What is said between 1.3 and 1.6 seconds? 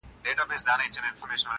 لټوم,